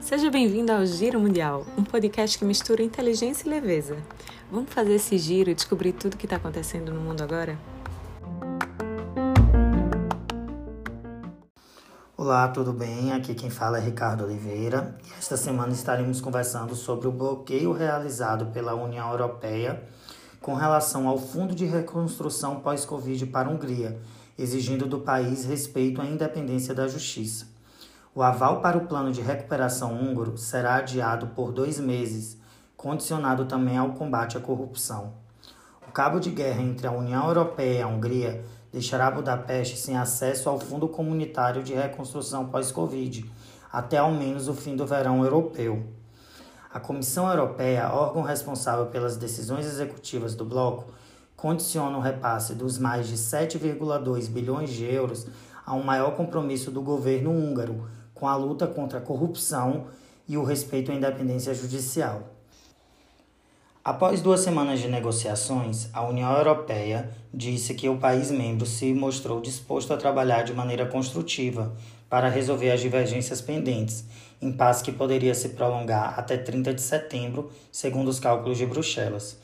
[0.00, 3.96] Seja bem-vindo ao Giro Mundial, um podcast que mistura inteligência e leveza.
[4.50, 7.58] Vamos fazer esse giro e descobrir tudo o que está acontecendo no mundo agora?
[12.14, 13.10] Olá, tudo bem?
[13.14, 18.74] Aqui quem fala é Ricardo Oliveira esta semana estaremos conversando sobre o bloqueio realizado pela
[18.74, 19.82] União Europeia
[20.42, 23.98] com relação ao Fundo de Reconstrução pós-Covid para a Hungria,
[24.42, 27.46] exigindo do país respeito à independência da justiça.
[28.14, 32.36] O aval para o plano de recuperação húngaro será adiado por dois meses,
[32.76, 35.14] condicionado também ao combate à corrupção.
[35.88, 40.48] O cabo de guerra entre a União Europeia e a Hungria deixará Budapeste sem acesso
[40.48, 43.30] ao Fundo Comunitário de Reconstrução pós-Covid,
[43.72, 45.82] até ao menos o fim do verão europeu.
[46.72, 50.92] A Comissão Europeia, órgão responsável pelas decisões executivas do bloco,
[51.42, 55.26] condiciona o repasse dos mais de 7,2 bilhões de euros
[55.66, 59.86] a um maior compromisso do governo húngaro com a luta contra a corrupção
[60.28, 62.22] e o respeito à independência judicial.
[63.84, 69.40] Após duas semanas de negociações, a União Europeia disse que o país membro se mostrou
[69.40, 71.74] disposto a trabalhar de maneira construtiva
[72.08, 74.04] para resolver as divergências pendentes,
[74.40, 79.42] impasse que poderia se prolongar até 30 de setembro, segundo os cálculos de Bruxelas.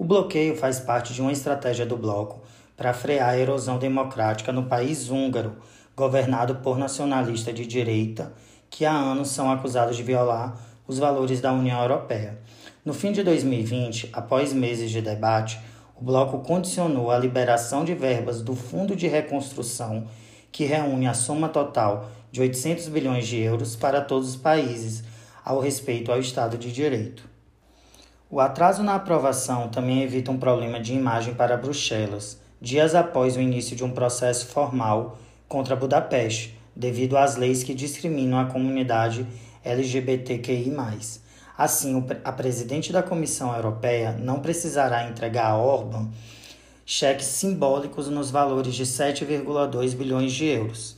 [0.00, 2.40] O bloqueio faz parte de uma estratégia do bloco
[2.74, 5.58] para frear a erosão democrática no país húngaro,
[5.94, 8.32] governado por nacionalistas de direita
[8.70, 12.38] que há anos são acusados de violar os valores da União Europeia.
[12.82, 15.60] No fim de 2020, após meses de debate,
[15.94, 20.06] o bloco condicionou a liberação de verbas do Fundo de Reconstrução,
[20.50, 25.04] que reúne a soma total de 800 bilhões de euros para todos os países,
[25.44, 27.28] ao respeito ao Estado de Direito.
[28.32, 33.40] O atraso na aprovação também evita um problema de imagem para Bruxelas, dias após o
[33.40, 39.26] início de um processo formal contra Budapeste, devido às leis que discriminam a comunidade
[39.64, 40.72] LGBTQI.
[41.58, 46.08] Assim, a presidente da Comissão Europeia não precisará entregar a Orban
[46.86, 50.96] cheques simbólicos nos valores de 7,2 bilhões de euros.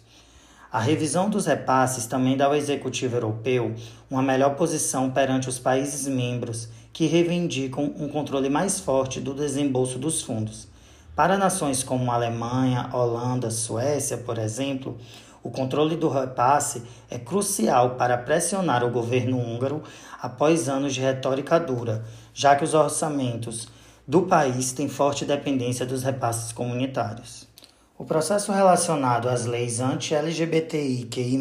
[0.71, 3.75] A revisão dos repasses também dá ao Executivo Europeu
[4.11, 9.99] uma melhor posição perante os países membros que reivindicam um controle mais forte do desembolso
[9.99, 10.69] dos fundos.
[11.17, 14.99] Para nações como Alemanha, Holanda, Suécia, por exemplo,
[15.43, 19.83] o controle do repasse é crucial para pressionar o governo húngaro
[20.21, 23.69] após anos de retórica dura, já que os orçamentos
[24.07, 27.49] do país têm forte dependência dos repasses comunitários.
[27.99, 31.39] O processo relacionado às leis anti-LGBTIQI+,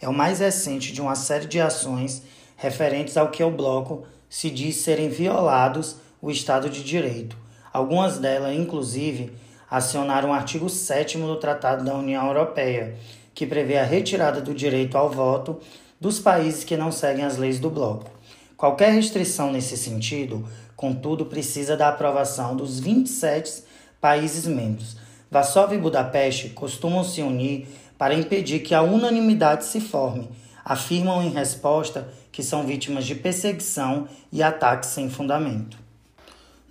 [0.00, 2.22] é o mais recente de uma série de ações
[2.56, 7.36] referentes ao que o bloco se diz serem violados o Estado de Direito,
[7.72, 9.32] Algumas delas, inclusive,
[9.68, 12.96] acionaram o artigo 7 do Tratado da União Europeia,
[13.32, 15.58] que prevê a retirada do direito ao voto
[16.00, 18.10] dos países que não seguem as leis do bloco.
[18.56, 23.64] Qualquer restrição nesse sentido, contudo, precisa da aprovação dos 27
[24.00, 24.96] países membros.
[25.30, 30.28] Varsóvia e Budapeste costumam se unir para impedir que a unanimidade se forme.
[30.64, 35.76] Afirmam em resposta que são vítimas de perseguição e ataques sem fundamento.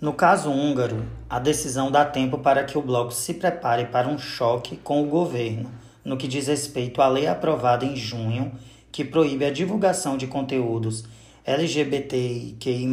[0.00, 4.18] No caso húngaro, a decisão dá tempo para que o bloco se prepare para um
[4.18, 5.70] choque com o governo,
[6.04, 8.52] no que diz respeito à lei aprovada em junho
[8.90, 11.04] que proíbe a divulgação de conteúdos
[11.44, 12.88] LGBTQI+,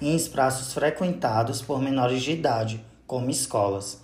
[0.00, 4.00] em espaços frequentados por menores de idade, como escolas.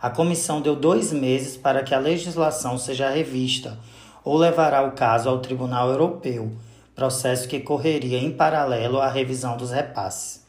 [0.00, 3.78] A comissão deu dois meses para que a legislação seja revista
[4.24, 6.50] ou levará o caso ao Tribunal Europeu,
[6.94, 10.44] processo que correria em paralelo à revisão dos repasses.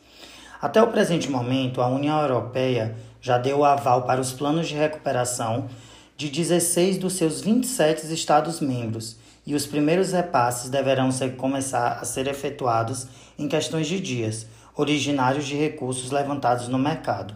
[0.62, 4.75] Até o presente momento, a União Europeia já deu o aval para os planos de
[4.75, 5.68] recuperação
[6.16, 12.28] de 16 dos seus 27 Estados-membros e os primeiros repasses deverão ser, começar a ser
[12.28, 13.07] efetuados
[13.38, 17.36] em questões de dias, originários de recursos levantados no mercado.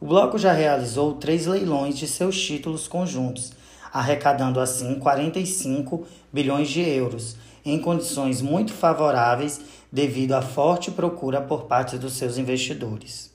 [0.00, 3.52] O bloco já realizou três leilões de seus títulos conjuntos,
[3.92, 9.60] arrecadando assim 45 bilhões de euros, em condições muito favoráveis
[9.92, 13.30] devido à forte procura por parte dos seus investidores.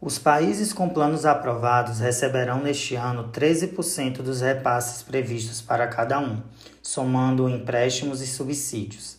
[0.00, 6.42] Os países com planos aprovados receberão neste ano 13% dos repasses previstos para cada um,
[6.82, 9.16] somando empréstimos e subsídios.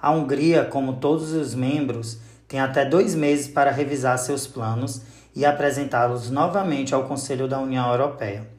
[0.00, 2.18] A Hungria, como todos os membros,
[2.48, 5.02] tem até dois meses para revisar seus planos
[5.36, 8.53] e apresentá-los novamente ao Conselho da União Europeia.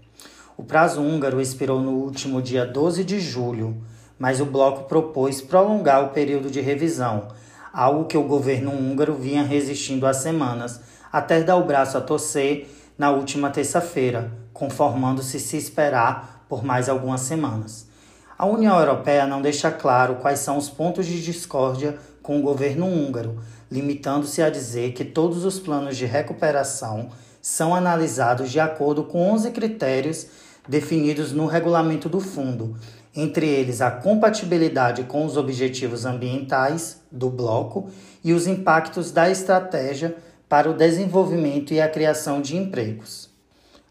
[0.58, 3.76] O prazo húngaro expirou no último dia 12 de julho,
[4.18, 7.28] mas o bloco propôs prolongar o período de revisão,
[7.74, 10.80] algo que o governo húngaro vinha resistindo há semanas,
[11.12, 17.20] até dar o braço a torcer na última terça-feira, conformando-se se esperar por mais algumas
[17.20, 17.90] semanas.
[18.38, 22.86] A União Europeia não deixa claro quais são os pontos de discórdia com o governo
[22.86, 27.10] húngaro, limitando-se a dizer que todos os planos de recuperação
[27.46, 30.26] são analisados de acordo com 11 critérios
[30.68, 32.76] definidos no regulamento do fundo,
[33.16, 37.88] entre eles a compatibilidade com os objetivos ambientais do bloco
[38.24, 40.16] e os impactos da estratégia
[40.50, 43.30] para o desenvolvimento e a criação de empregos.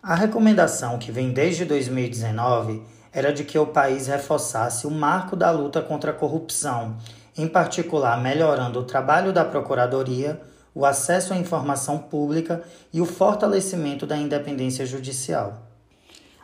[0.03, 5.53] A recomendação que vem desde 2019 era de que o país reforçasse o marco da
[5.53, 6.97] luta contra a corrupção,
[7.39, 10.41] em particular melhorando o trabalho da Procuradoria,
[10.75, 12.63] o acesso à informação pública
[12.93, 15.63] e o fortalecimento da independência judicial.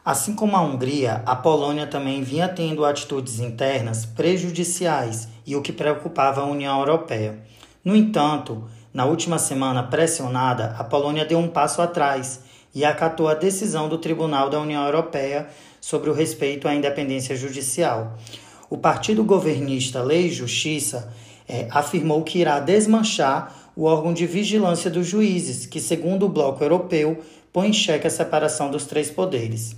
[0.05, 5.73] Assim como a Hungria, a Polônia também vinha tendo atitudes internas prejudiciais e o que
[5.73, 7.39] preocupava a União Europeia.
[7.85, 12.41] No entanto, na última semana pressionada, a Polônia deu um passo atrás
[12.75, 15.49] e acatou a decisão do Tribunal da União Europeia
[15.81, 18.17] sobre o respeito à independência judicial.
[18.69, 21.13] O partido governista Lei e Justiça
[21.49, 26.63] é, afirmou que irá desmanchar o órgão de vigilância dos juízes, que, segundo o Bloco
[26.63, 27.19] Europeu,
[27.53, 29.77] põe em xeque a separação dos três poderes.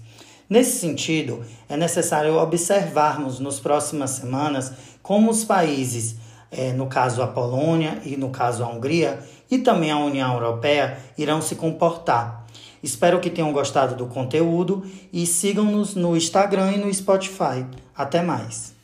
[0.49, 4.73] Nesse sentido, é necessário observarmos nas próximas semanas
[5.03, 6.17] como os países,
[6.51, 9.19] é, no caso a Polônia e no caso a Hungria,
[9.51, 12.47] e também a União Europeia, irão se comportar.
[12.83, 17.65] Espero que tenham gostado do conteúdo e sigam-nos no Instagram e no Spotify.
[17.97, 18.82] Até mais!